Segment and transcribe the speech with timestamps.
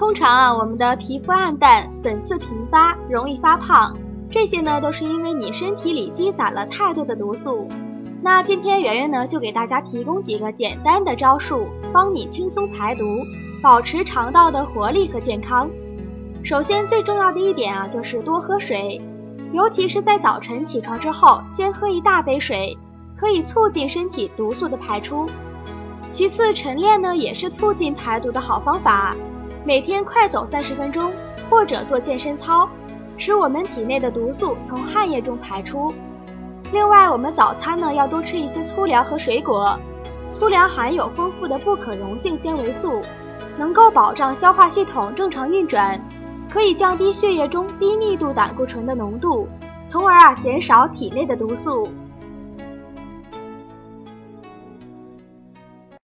[0.00, 3.94] 通常啊，我们的皮肤暗淡、粉刺频发、容易发胖，
[4.30, 7.68] 这些呢都是因为你身体里积攒了太多的毒素。
[8.22, 13.04] 那今天圆圆呢就给大家提供几个简单的招数，帮你轻松排毒，
[13.62, 15.68] 保持肠道的活力和健康。
[16.42, 18.98] 首先最重要的一点啊，就是多喝水，
[19.52, 22.74] 尤其是在早晨起床之后，先喝一大杯水，
[23.14, 25.28] 可以促进身体毒素的排出。
[26.10, 29.14] 其次，晨练呢也是促进排毒的好方法。
[29.62, 31.12] 每天快走三十分钟，
[31.50, 32.68] 或者做健身操，
[33.18, 35.92] 使我们体内的毒素从汗液中排出。
[36.72, 39.78] 另外，我们早餐呢要多吃一些粗粮和水果。
[40.32, 43.02] 粗粮含有丰富的不可溶性纤维素，
[43.58, 46.00] 能够保障消化系统正常运转，
[46.48, 49.46] 可以降低血液中低密度胆固醇的浓度，
[49.86, 51.88] 从而啊减少体内的毒素。